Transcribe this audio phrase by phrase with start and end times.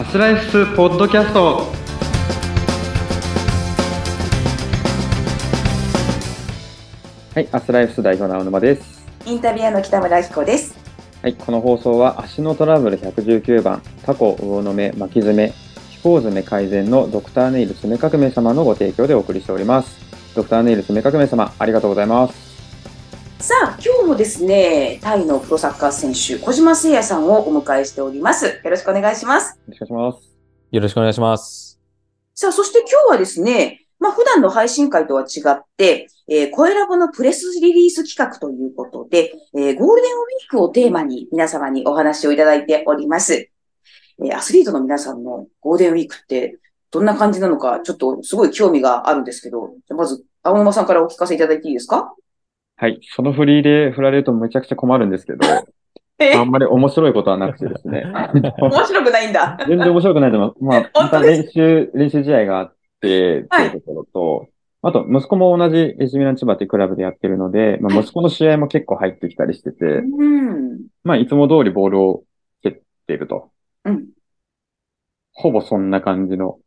[0.00, 1.70] アスライフスポッドキャスト
[7.34, 9.06] はい、アスライフス代表の青沼です。
[9.26, 10.74] インタビュアーの北村彦です。
[11.20, 15.52] はい、この放送は足のトラブル119番、タコ、魚の目、巻き爪、
[15.90, 19.98] 飛行爪改善のドクターネイル爪革命様のご提供でお送りしております。
[20.34, 22.49] ドクターネイル爪革命様、ありがとうございます。
[23.40, 28.44] さあ、今日もですね、タイのプロサッカー選手、小島誠也さんをお迎えしております。
[28.62, 29.58] よろしくお願いします。
[29.58, 30.30] よろしくお願いします。
[30.70, 31.80] よろしくお願いします。
[32.34, 43.34] さあ、そして今日はですね、まあ普段の配信会とは違って、えー、声ラボのプレスリリース企画ということで、えーゴールデンウィークをテーマに皆様にお話をいただいております。
[43.34, 46.58] えーアスリートの皆さんのゴールデンウィークって
[46.90, 52.14] どんな感じなのか、ちょっとすごい興味があるんですけど、じゃあまず、青沼さんからお聞かせいただいていいですか？
[52.80, 55.46] はい、そのフリーで振られるとめちゃくちゃ困るんですけど、
[56.18, 56.32] え？
[56.32, 58.04] あんまり面白いことはなくてですね。
[58.58, 59.58] 面白くないんだ。
[59.68, 60.84] 全然面白くないと思いま す。
[60.94, 64.48] まあ、また練習、練習試合があって、っていうところと、
[64.80, 70.86] あと、息子も同じエジミラン千葉っていうクラブでやってるので、まあ、息子の試合も結構入ってきたりしてて、うん。
[71.04, 72.24] まあ、いつも通りボールを
[72.62, 73.50] 蹴っていると。
[73.84, 74.06] うん。
[75.34, 76.60] ほぼそんな感じの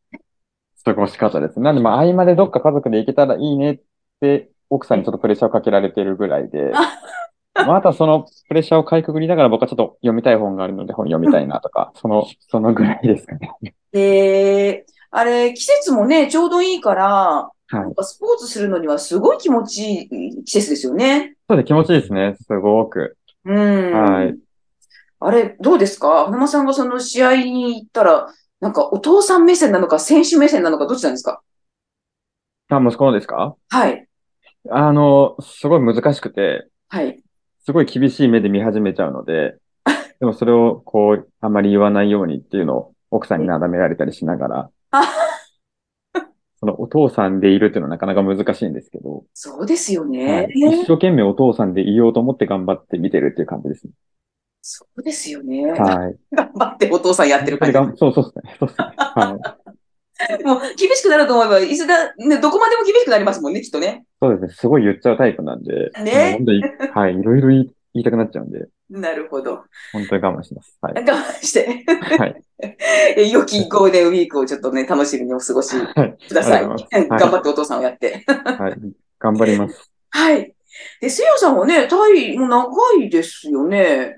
[0.86, 1.60] 過ごし方です。
[1.60, 3.82] なんで、まあ、合間でどっか家族で行けたらいいねっ
[4.22, 6.72] て、奥さんにちょっとプレッシャーをかけられてるぐらいで、
[7.56, 13.76] またそのプレッシャーをかいくぐりながら僕はちょっと読みたい本があるので本読みたいなとか、その、そのぐらいですかね。
[13.92, 21.36] で、 あれ、季節もね、ちょうどいいから、はいスポーツするのにはすごい気持ちいい季節ですよね。
[21.50, 22.36] そうで気持ちいいですね。
[22.40, 23.18] すごく。
[23.46, 23.92] うん。
[23.94, 24.36] はい。
[25.20, 26.26] あれ、どうですか？
[26.26, 28.28] 花間さんがその試合に行ったら、
[28.60, 31.42] なんかお父さん目線なのか、選手目線なのか、どっちなんですか？
[32.70, 33.56] あ、息子のですか？
[33.70, 34.08] はい。
[34.70, 37.22] あの、すごい難しくて、はい。
[37.66, 39.58] すごい厳しい目で見始めちゃうので、
[40.20, 45.04] でもそれをこう、あまり言わないようにっていうのを奥さんになだめられたりしながら、あ
[46.60, 50.60] そのお父さんでいるっていうのはなかなか難しいんですけど、そうですよはねい。
[50.60, 53.92] 一生懸命お父さんでいようと思って頑張って見てるっていう感じですね。
[54.62, 55.72] そうですよね。
[55.72, 56.16] はい。
[56.34, 57.98] 頑張ってお父さんやってる感じ。
[57.98, 58.56] そうそうですね。
[58.60, 58.88] そうですね。
[58.98, 59.63] はい。
[60.46, 64.06] もう厳しくなると思えば、いつだ、ね、どこまでも厳しくなりますもんね、きっとね。
[64.22, 64.54] そうですね。
[64.54, 66.64] すごい言っちゃうタイプなんで、ねもう本当に、
[66.94, 67.20] はい。
[67.20, 69.64] いろいろ言い言いたくなっちゃうんで、なるほど。
[69.92, 70.78] 本当に我慢します。
[70.82, 70.94] はい。
[70.94, 71.86] 我慢して。
[72.18, 72.44] はい。
[73.18, 76.18] え良きゴールデンウィークをちょっとね、楽しみにお過ごしはい。
[76.28, 76.64] ください。
[76.64, 78.24] ありがとうござい頑張ってお父さんをやって。
[78.28, 78.76] はい。
[79.20, 79.92] 頑張ります。
[80.10, 80.54] はい。
[81.02, 84.18] で、せいやさんはね、タイも長いですよね。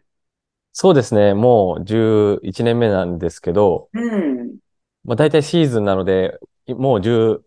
[0.71, 1.33] そうですね。
[1.33, 4.57] もう11年目なんですけど、うん。
[5.05, 7.39] まあ大体シーズンなので、もう10、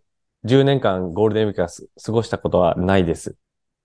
[0.44, 3.36] 10年間ゴールデンウィークはす過ごしたことはないです。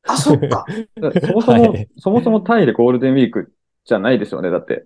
[0.08, 0.66] あ、そっか。
[1.26, 3.54] そもそも、はいそもそもタイでゴールデンウィーク
[3.86, 4.52] じゃないですよね。
[4.52, 4.86] だって。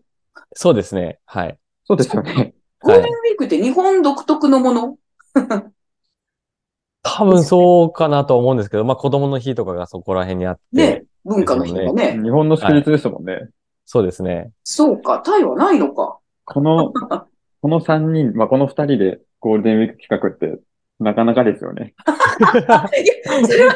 [0.53, 1.19] そうですね。
[1.25, 1.57] はい。
[1.85, 2.53] そうですよね。
[2.81, 4.97] ゴールデンウィークって日本独特のもの？
[7.03, 11.03] 多分そうかなと思うんですけど、まあ子供の日とかがそこら辺にあって、ね。
[11.25, 12.19] 文化の日がね。
[12.21, 13.49] 日本の祝日ですもんね。
[13.85, 14.51] そうですね。
[14.63, 15.19] そうか。
[15.19, 16.19] タイはないのか。
[16.45, 16.93] この、
[17.61, 20.59] この3人、まあ、この2人でゴールデンウィーク企画って、
[20.99, 21.93] なかなかですよね。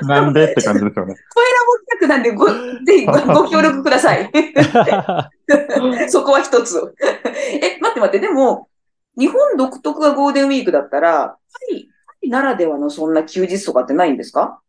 [0.02, 1.16] なんでって感じですよね。
[2.00, 2.54] 企画なんでご、ぜ
[3.00, 4.32] ひごご協力ください。
[6.10, 6.96] そこは一つ。
[7.62, 8.70] え、待って待って、でも、
[9.18, 11.38] 日本独特がゴールデンウィークだったら、
[11.70, 11.90] タイ、タ
[12.24, 14.62] イならではのそんな休日とかってないんですか？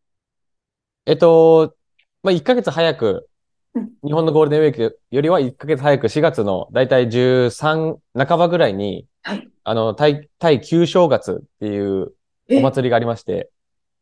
[1.06, 1.74] えっと、
[2.22, 3.31] まあ1ヶ月早くうん、
[3.74, 9.48] 日本のゴールデンウィークよりは1ヶ月早く4月のだいたい13半ばぐらいに、はい。
[9.64, 12.12] あの、タイ、タイ旧正月っていう
[12.48, 12.58] え？
[12.58, 13.50] お祭りがありまして、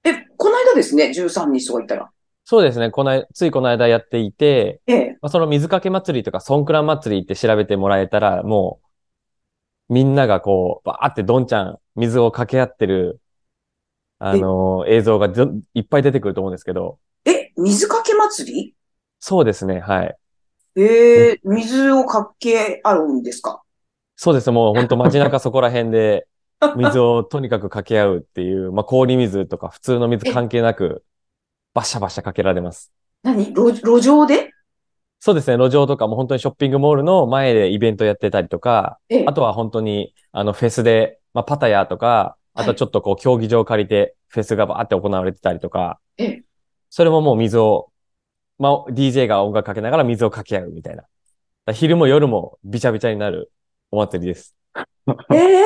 [0.03, 2.11] え、この間ですね、13日とか言ったら。
[2.45, 5.19] そうですね、この間、ついこの間やっていて、ええ。
[5.21, 8.81] まあ、その水かけ祭りとかソンクラン祭りって調べてもらえたら、も
[9.91, 13.21] う、みんながこう、バーってどんちゃん、水をかけ合ってる、
[14.19, 18.75] あの映像がずいっぱい出てくると思うんですけど、え、水かけ祭り？
[19.21, 20.17] そうですね、はい。
[20.77, 23.63] ええ水をかけ合うんですか？
[24.17, 26.27] そうです、もう本当街中そこら辺で、
[26.77, 31.05] 水をとにかくかけ合うっていう、まあ、氷水とか普通の水関係なく、
[31.75, 32.93] バシャバシャかけられます。
[33.23, 33.53] 何？
[33.55, 34.51] 路路上で？
[35.21, 39.19] そうですね、路上とかも本当にショッピングモールの前でイベントやってたりとか、え。
[39.19, 46.01] えあとは本当に、あの、フェスで、まあ、パタヤとか、あとちょっとこう、競技場を借りて、フェスがバーって行われてたりとか。
[46.17, 46.43] ええ、
[46.89, 47.91] それももう水を、
[48.61, 51.05] まあ、DJ が音楽かけながら水をかけ合うみたいな。
[51.73, 53.51] 昼も夜もびちゃびちゃになる
[53.91, 54.55] お祭りです。
[55.33, 55.65] ええ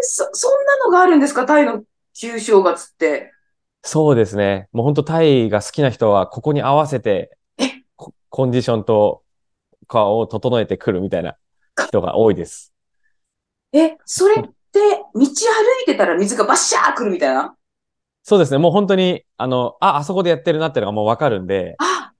[0.00, 1.44] そ、そんなのがあるんですか？
[1.44, 1.84] タイの
[2.14, 3.32] 旧正月って。
[3.82, 4.68] そうですね。
[4.72, 9.22] もう本当タイが好きな人は、ここに合わせてえ、ココンディションと、
[9.86, 11.36] かを整えてくるみたいな
[11.88, 12.72] 人が多いです。
[13.74, 14.50] え、それって、
[15.14, 15.28] 道歩い
[15.84, 17.54] てたら水がバッシャー来るみたいな？
[18.24, 18.58] そうですね。
[18.58, 22.12] もう本当に、あの、あ、あそこでやってるなっていうのがもうわかるんで、あ、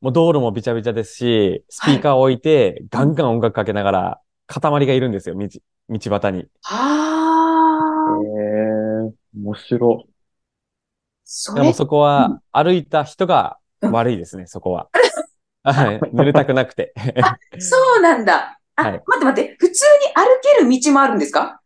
[0.00, 5.48] もう道路もびちゃびちゃですし、スピーカーを置いて、ガンガン音楽かけながら、塊がいるんですよ、道、
[5.88, 6.46] 道端に。
[6.64, 8.06] あ
[8.36, 10.10] えー、ー、面白い。
[11.24, 14.88] それでも、そこは、歩いた人が悪いですね、そこは。
[15.62, 15.98] はい。
[16.00, 16.92] 濡れたくなくて。
[17.58, 18.58] そうなんだ。
[18.76, 21.60] あ、はい待って待って、普通に歩ける道もあるんですか？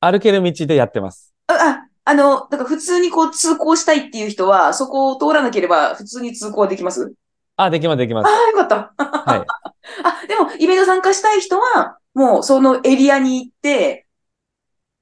[0.00, 1.34] 歩ける道でやってます。
[1.46, 7.12] あ、あ、あの、だから普通にこう通行したいっていう人は、そこを通らなければ普通に通行できます？
[7.56, 8.28] あ、できます、できます。
[8.28, 8.94] ああ、よかった。
[8.96, 9.44] はい。
[10.04, 14.06] あ、でも、イベント参加したい人は、もうそのエリアに行って、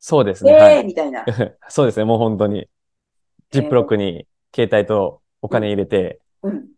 [0.00, 0.52] そうですね。
[0.52, 0.80] えはい。
[0.82, 1.24] ーみたいな。
[1.68, 2.68] そうですね、もう本当に。
[3.50, 6.68] ジップロックに携帯とお金入れて、うん。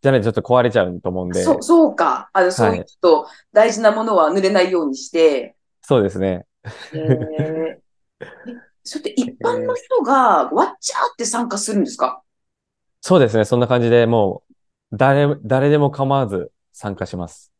[0.00, 1.42] じゃないとちょっと壊れちゃうと思うんで。
[1.42, 2.30] そう、そうか。
[2.32, 6.46] あの、そういうちょっと大事なものは濡れないようにして、そうですね。
[6.94, 7.80] えー、え
[8.84, 12.22] それって一般の人がわっちゃーって参加するんですか？
[13.00, 13.44] そうですね。
[13.44, 17.52] そんな感じでもう、誰、誰でも構わず参加します。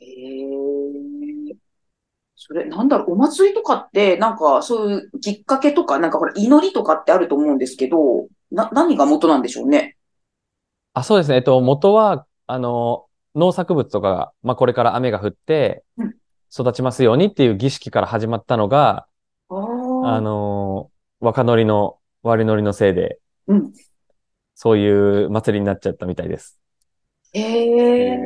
[0.00, 1.56] えー、
[2.36, 9.96] それ、なんだろう、お祭りとかって、なんか、そういうきっかけとか、なんかほら、祈りとかってあると思うんですけど、な、何が元なんでしょうね？
[10.94, 11.36] あ、そうですね。
[11.36, 16.14] えっと、元は、あの、農作物とかが、まあ、これから雨が降ってうん、
[16.56, 19.07] 育ちますようにっていう儀式から始まったのが、
[20.04, 20.90] あの、
[21.20, 23.72] 若乗りの割り乗りのせいで、うん。
[24.54, 26.58] そういう祭りになっちゃったみたいです。
[27.32, 28.16] えー、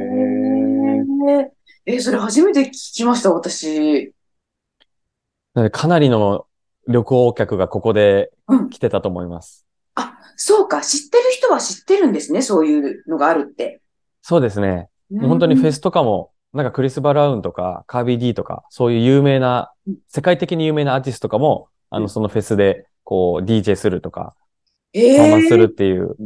[1.86, 4.12] え、それ初めて聞きました、私。
[5.70, 6.46] かなりの
[6.88, 8.70] 旅行客がここでうん。
[8.70, 9.66] 来てたと思います。
[9.94, 13.80] あ、そうか、知ってる人は知ってるんですね、そういうのがあるって。
[14.22, 14.88] そうですね。
[15.20, 22.08] 本当にフェスとかも、なんかクリス・バラウンとか、カービー・ディとか、そういう有名なうん、世界的に有名なアーティストとかも、あの、うん。
[22.08, 24.34] そのフェスで、こう、DJ するとか、
[24.93, 26.16] えパフォーマンスするー、っていう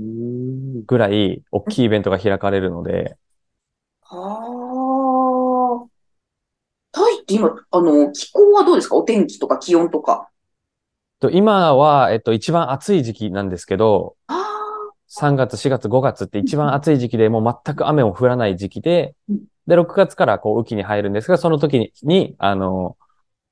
[0.87, 3.17] ぐらい、大きいイベントが開かれるので、
[4.03, 5.89] はあ。
[6.93, 8.97] タイって今、あの、気候はどうですか？
[8.97, 10.31] お天気とか気温とか。
[11.21, 22.97] と今は、えっと、一番暑い時期なんですけど、ああ、3月、4月、5月って一番暑い時期で、もう全く雨も降らない時期でうん、で、6月からこう、雨季に入るんですが、その時に、にあの、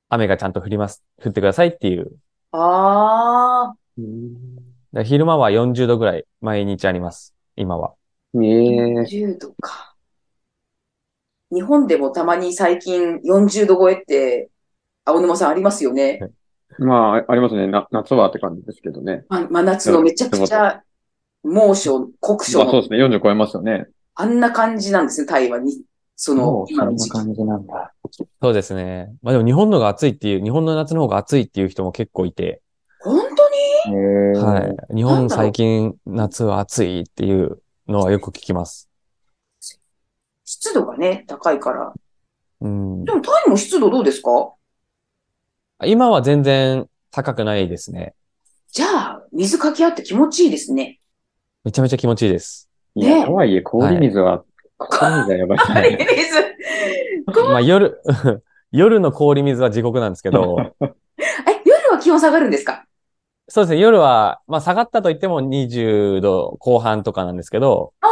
[0.09, 2.11] 雨がちゃんと降ります、降ってくださいっていう。
[2.51, 7.33] ああ、昼間は40度ぐらい毎日あります。
[7.55, 7.93] 今は。
[8.35, 9.95] ええ10度か。
[11.51, 14.49] 日本でもたまに最近40度超えって、
[15.05, 16.19] 青沼さんありますよね。
[16.79, 17.67] まあ、ありますね。
[17.67, 19.23] な、夏はって感じですけどね。
[19.29, 20.81] ま真夏のめちゃくちゃ
[21.43, 22.97] 猛暑、酷暑の、まあそうですね。
[22.99, 23.87] 40超えますよね。
[24.15, 25.81] あんな感じなんですね、台湾に。
[26.15, 27.09] そのも、うそんな今の時期。
[27.11, 27.93] 感じなんだ。
[28.41, 29.13] そうですね。
[29.21, 32.61] まあでも日本のが暑いっていう、日本の夏の方が暑いっていう人も結構いて、
[33.01, 34.39] 本当に？
[34.39, 34.95] はい。
[34.95, 38.89] 日本最近夏は暑いっていうのはよく聞きます。
[40.43, 41.93] 湿度がね、高いから。
[42.61, 43.11] うんで。
[43.11, 44.53] もタイも湿度どうですか？
[45.85, 48.15] 今は全然高くないですね。
[48.71, 50.99] じゃあ、水かけ合って気持ちいいですね。
[51.63, 52.69] めちゃめちゃ気持ちいいです。
[52.95, 54.43] いや、ねとはいえ、氷水は、
[54.77, 56.07] 氷水はやばいですはい、ね。
[56.17, 57.43] 水。
[57.51, 58.01] まあ夜、
[58.71, 62.85] 夜の氷水は地獄なんですけど、 え、夜は気温下がるんですか？
[63.47, 68.09] そうですね、夜は、まあ下がったと言っても20度後半とかなんですけど、ああ、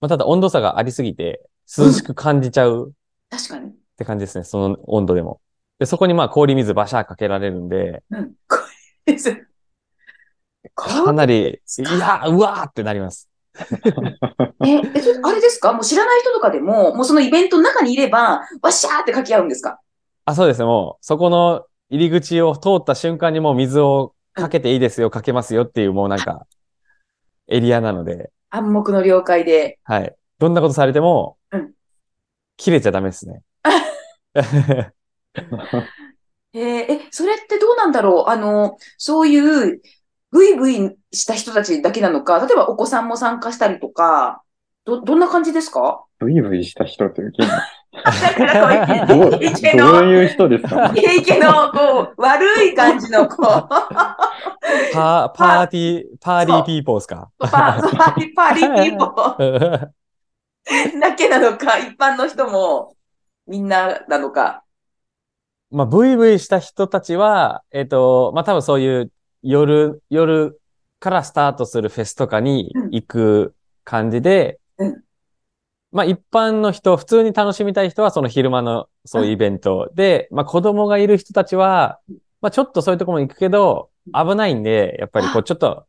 [0.00, 1.42] まあただ温度差がありすぎて、
[1.78, 2.92] 涼しく感じちゃう
[3.30, 3.68] 確かに。
[3.70, 5.40] って感じですね、その温度でも。
[5.78, 8.32] で、そこにまあ氷水バシャーかけられるんで、うん。
[8.48, 8.56] こ
[9.06, 9.44] れです。
[10.74, 13.27] かなり、いや、うわーってなります。
[14.64, 15.72] え、え、それあれですか？
[15.72, 19.80] もう知らない人とかでも、もうそのイベントの中にいれば、わっしゃーってかけ合うんですか？
[20.24, 26.46] あ、そうですね、もう、そこの入り口を通った瞬間にもう水をかけていいですよ、かけますよっていう、もうなんか、
[27.48, 29.78] エリアなので、暗黙の了解で。
[29.84, 30.14] はい。
[30.38, 31.72] どんなことされてもうん、
[32.56, 33.42] 切れちゃダメですね。
[36.54, 36.92] えー。
[36.92, 38.30] え、それってどうなんだろう？
[38.30, 39.80] あの、そういう、
[40.30, 44.42] ブイブイした人たちだけなのか、例えばお子さんも参加したりとか、
[44.84, 46.04] ど、どんな感じですか？
[46.18, 47.46] ブイブイした人というか、
[47.92, 50.92] だからこう、どう、イケイケどの、ういう人ですか？
[50.94, 53.68] イケイケの、こう、悪い感じの、こう、
[54.92, 57.30] パー、パーティー、パーティーピーポーですか。
[57.38, 59.88] パパリパリピーポー
[61.00, 62.94] だけなのか、一般の人も
[63.46, 64.64] みんななのか。
[65.70, 70.60] まあ、ブイブイした人たちは、えっ、と、まあ、多分そういう夜、夜
[71.00, 73.54] からスタートするフェスとかに行く
[73.84, 75.02] 感じで、うん。
[75.90, 81.98] まあ一般の人、普通に楽しみたい人はその昼間のそういうイベントで、まあ子供がいる人たちは、
[82.40, 85.86] まあちょっとそういうところも行くけど、危ないんで、やっぱりこうちょっと、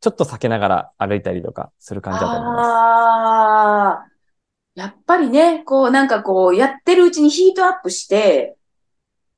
[0.00, 2.70] ちょっと避けながら歩いたりとかする感じだと思います。
[2.70, 4.06] ああ、
[4.74, 8.56] やっぱりね、こうなんかこうやってるうちにヒートアップして、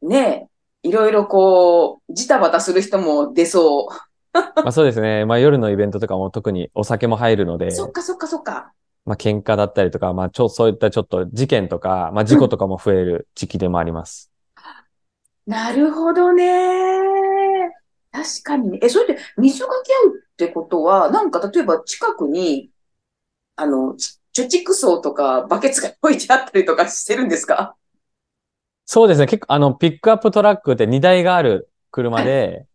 [0.02, 0.48] ね、
[0.87, 3.88] いろいろこう、ジタバタする人も出そ
[4.33, 5.25] まあそうですね。
[5.25, 8.73] まあ夜のイベントとかも特にお酒も入るのでう。、そっかそっかそっか。
[9.05, 14.31] まあ喧嘩だったりとか、まあちょ、そういったちょっと事件とか、まあ事故とかも増える時期でもあります。
[15.47, 17.73] なるほどね。
[18.12, 18.78] 確かにね。
[18.83, 22.71] え、それで水かけ合うってことは、なんか例えば近くに、
[23.57, 27.75] あの、ち貯蓄槽とかバケツが置いてあったりとかしてるんですか？
[28.87, 29.26] そうですね。
[29.26, 32.66] 結構、あの、ピックアップトラックって荷台がある車で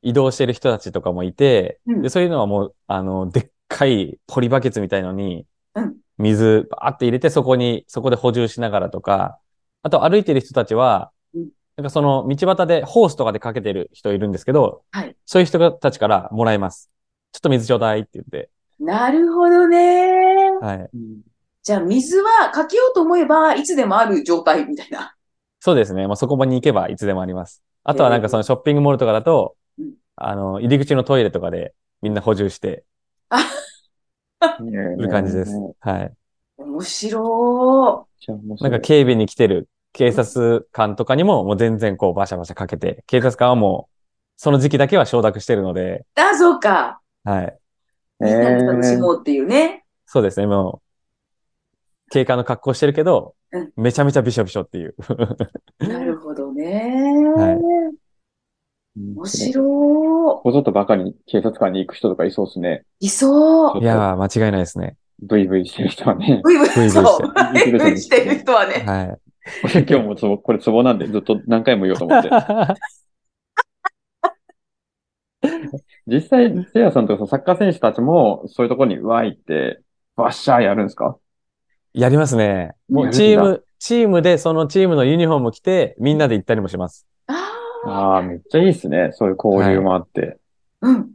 [0.00, 9.38] 移動してる人たちとかもいて、うんで、そういうのはもう、あの、でっかいポリバケツみたいのにうん、水バーって入れて、そこに、そこで補充しながらとか、
[9.82, 16.90] あと歩いてる人たちはうん、なんかその道端でホースとかでかけてる人いるんですけど、はいそういう人たちからもらいます。
[17.32, 20.50] ちょっと水ちょうだいって言って、なるほどね。
[20.60, 20.90] はい。
[21.62, 25.14] じゃあ水はかけようと思えばいつでもある状態みたいな。
[25.64, 26.08] そうですね。
[26.08, 27.62] もうそこに行けばいつでもあります。
[27.84, 32.82] あとはなんかそのショッピングモールとかだとうん、あの、入り口のトイレとかでみんな補充して
[34.60, 35.52] いる感じです。
[35.78, 36.12] はい。
[36.56, 38.08] 面白
[38.60, 43.94] なんか警備に来てる警察官とかにももう全然こうバシャバシャかけて、警察官はもう
[44.36, 46.20] その時期だけは承諾してるので、い。
[46.20, 47.00] あ、そうか。
[47.22, 47.56] はい。
[48.18, 49.84] みんなで楽しもうっていうね。
[50.06, 50.48] そうですね。
[50.48, 50.82] も
[52.08, 53.41] う、警官の格好してるけどうん、
[53.76, 54.94] めちゃめちゃびしょびしょっていう。
[55.80, 56.92] なるほどね。
[57.36, 57.58] はい
[58.94, 62.84] 面白こぞとばかり警察官に行く人とかいそうですね。
[63.00, 63.06] い。
[63.06, 63.82] いそう。
[63.82, 64.96] いやー、間違いないですね。
[65.22, 66.40] ブイブイしてる人はね。
[66.44, 67.20] ブイブイ、ブイブイしてそう。
[67.52, 68.84] ブイブイしてる人はね。
[68.86, 69.18] はい。
[69.88, 72.28] 今日もツボ、これツボなんでずっと何回も言おうと思って。
[76.06, 79.80] 実際、せいやさんとかサッカー選手たちもそういうところにわーいって、
[80.16, 81.16] バッシャーやるんですか？
[81.94, 82.74] やりますね。
[82.88, 87.06] もうチーム、チームでそのチームのユニフォーム着て、みんなで行ったりもします。
[87.26, 87.34] あ
[87.86, 87.90] あ。
[87.90, 89.10] ああ、めっちゃいいっすね。
[89.12, 90.38] そういう交流もあって。
[90.80, 91.12] うん。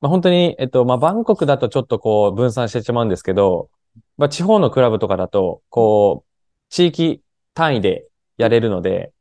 [0.00, 3.70] まあ、本当に、えっと、まあ、バンコクだとちょっとこう分散してしまうんですけど、
[4.16, 6.30] まあ、地方のクラブとかだと、こう、
[6.68, 7.22] 地域
[7.54, 9.12] 単位でやれるので、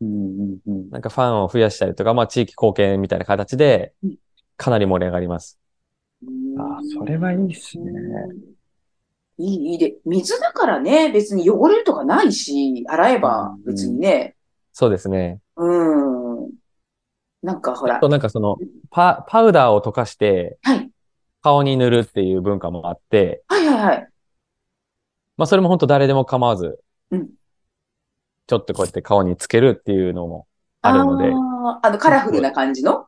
[0.00, 0.90] うんうんうん。
[0.90, 4.16] なんかファンを増やしたりとか、まあ、地域貢献みたいな形でうん、
[4.56, 5.58] かなり盛り上がります。
[6.58, 7.92] ああ、それはいいっすね。
[9.38, 9.96] いい、いいで。
[10.04, 14.36] 水だからね、別に汚れるとかないし、洗えば別にね。
[14.72, 15.40] そうですね。
[15.56, 16.50] うん。
[17.42, 18.08] なんかほらあと。
[18.08, 18.56] なんかその、
[18.90, 20.90] パ、パウダーを溶かしてはい。
[21.40, 24.08] 顔に塗るっていう文化もあって、はいはいはい。
[25.36, 26.80] まあ、それも本当誰でも構わず
[27.10, 27.28] うん、
[28.48, 30.46] ちょっとこうやって顔につけるっていうのも
[30.82, 33.06] あるので、あーあの、カラフルな感じの？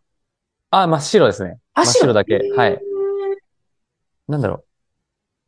[0.71, 1.59] あ、真っ白ですね。
[1.75, 2.41] あ真っ白だけ。
[2.57, 2.81] はい。
[4.29, 4.65] なんだろ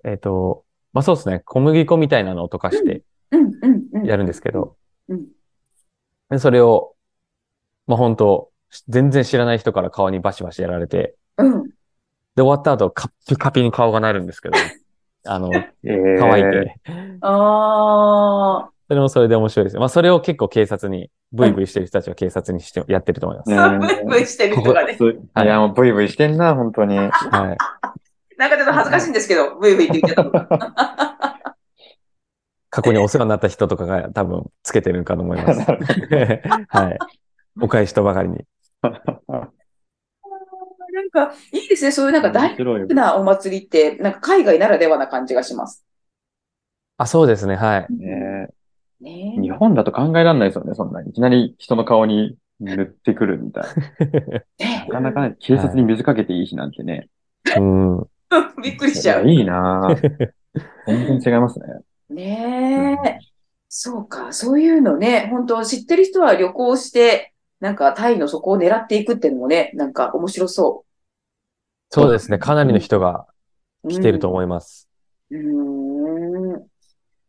[0.04, 0.08] う。
[0.10, 1.40] えっ、と、まあ、そうですね。
[1.40, 4.06] 小麦粉みたいなのを溶かしてうんうんうん。
[4.06, 4.76] やるんですけど、
[5.08, 5.26] うん。
[6.30, 6.94] でそれを、
[7.86, 8.50] まあ、本当
[8.88, 11.72] 全然知らない人から顔にバシバシやられて、うん。
[12.34, 14.58] で、終わった後、カッピカピに顔がなるんですけど、
[15.26, 16.76] あの、ええ乾いて。
[17.20, 18.70] ああ。
[18.88, 19.78] それもそれで面白いです。
[19.78, 23.50] まあ、それを結構警察に、ブイブイしてる人たちは警察にして、やってると思います。
[23.50, 24.94] ブイブイしてる人がね。
[24.94, 26.98] すいや、もうブイブイしてんな、本当に。
[26.98, 27.58] はい。
[28.42, 30.48] なんかちょっと恥ずかしいんですけど、ブイブイって言ってたのが。
[32.70, 35.60] 過去にお世話になった人とかが多分つけてるかと思います。
[36.68, 36.98] はい。
[37.60, 38.44] お返しとばかりに。
[38.82, 38.90] な
[41.04, 41.92] んか、いいですね。
[41.92, 42.56] そういうなんか大
[42.88, 45.86] きなお祭りって、なんか海外ならではな感じがします。
[46.96, 47.54] あ、そうですね。
[47.54, 47.94] はい。
[47.94, 48.48] ね
[49.00, 51.00] ね日本だと考えられないですよね、そんな。
[51.02, 53.64] いきなり人の顔に塗ってくるみたい
[54.58, 55.00] ねな。
[55.00, 57.08] なかなかね、警察に水かけていい日なんてね。
[57.56, 58.06] うん。
[58.62, 59.28] びっくりしちゃう。
[59.28, 60.32] いいなぁ
[60.86, 61.66] 全然違いますね。
[62.10, 63.18] ねえ。
[63.68, 64.32] そうか。
[64.32, 70.84] そういうのね、本当知ってる人は旅行して、なんかタイの底を狙っていくっていうのもね、なんか面白そ
[71.90, 72.38] そうですね。
[72.38, 73.26] かなりの人が
[73.84, 73.88] う。
[73.88, 74.88] 来てると思います。
[75.30, 76.66] うーん。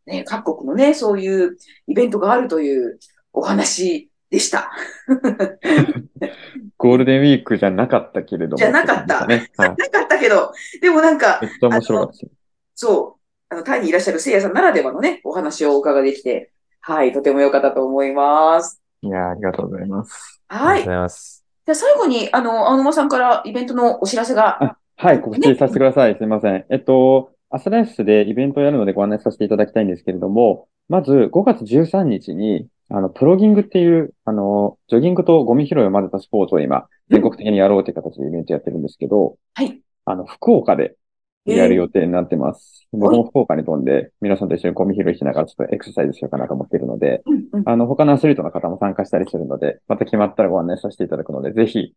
[0.05, 1.57] ね、各国のね、そういう
[1.87, 2.99] イベントがあるという
[3.31, 4.71] お話でした。
[6.77, 8.57] ゴールデンウィークじゃなかったけれども。
[8.57, 9.51] じゃなかったね。
[9.57, 9.69] はい。
[9.69, 12.31] なかったけど、でもなんかめ、っちゃ面白かったですよ。
[12.73, 18.81] そう、あの、タイにいらっしゃるせいやさんならではのね、お話をお伺いできて、はい、とても良かったと思います。
[19.03, 20.41] いやーありがとうございます。
[20.47, 20.61] はい。
[20.65, 21.45] ありがとうございます。
[21.67, 26.17] じゃあ最後に、あの、青沼さんからイベントのお知らせが、あはい、告知させてください。
[26.17, 26.65] すいません。
[26.71, 39.81] えっと、アスライフでイベントをやるのでご案内させていただきたいんですけれども、まず5月13日に、あの、プロギングっていう、あの、ジョギングとゴミ拾いを混ぜたスポーツを今、全国的にやろうという形でイベントやってるんですけど、はい。
[40.05, 40.95] あの、福岡で
[41.43, 42.87] やる予定になってます。
[42.91, 51.95] 僕も福岡に飛んで、皆さんと一緒にゴミ拾いしながらちょっとエクササイズしようかなと思っているので、うんうんあの、他のアスリートの方も参加したりするので、また決まったらご案内させていただくので、ぜひ、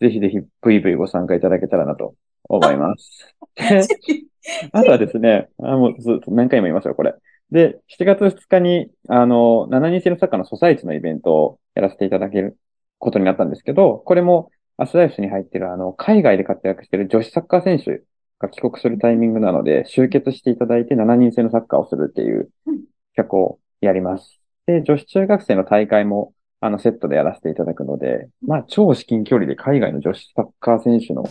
[0.00, 2.16] ぜひぜひ、ブイブイご参加いただけたらなと
[2.48, 3.36] 思います。
[3.54, 3.86] で
[4.72, 7.14] あとはですね、あもうずっと何回も言いますよ、これ。
[7.54, 12.58] で、7月2日に、あの、7人制のサッカーのソサイチのイベントをやらせていただける
[12.98, 18.02] ことになったんですけど、これもアスライフに入っている、あの、海外で活躍している女子サッカー選手
[18.40, 22.80] が帰国するタイミングなので、集結していただいて7人制のサッカーをするっていううん。
[23.14, 24.40] 企画をやります。
[24.66, 31.22] で、女子中学生の大会も、あの、セットでやらせていただくので、まあ、超至近距離で海外の女子サッカー選手の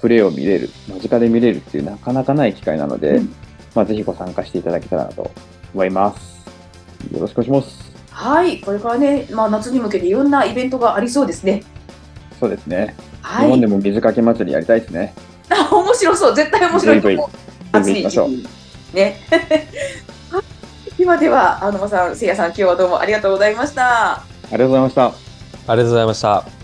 [0.00, 3.34] プレーを見れる、間近で見れるっていうなかなかない機会なので、うん。
[3.74, 5.30] まあ、ぜひご参加していただけたらなと
[5.72, 6.46] 思います。
[7.12, 7.92] よろしくお願いします。
[8.10, 8.60] はい。
[8.60, 11.62] これからね、まあ、夏に向けていろんなイベントがありそうですね。
[12.40, 12.94] そうですね。
[13.22, 13.46] はい。
[13.46, 15.14] 日本でも水かけ祭りやりたいですね。
[15.50, 16.34] あ、 面白そう。
[16.34, 17.30] 絶対面白いと思う。
[17.72, 19.20] ブイブイ行きましょう暑い時期ね。
[19.30, 20.42] はい
[20.98, 24.14] ではでは、あのまさん、せいやさん、今日はどうもありがとうございました。
[24.14, 25.06] ありがとうございました。
[25.06, 25.12] あ
[25.68, 26.57] りがとうございました。